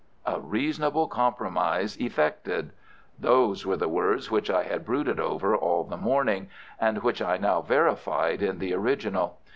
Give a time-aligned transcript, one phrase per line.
[0.25, 6.49] "A reasonable compromise effected"—those were the words which I had brooded over all the morning,
[6.79, 9.37] and which I now verified in the original.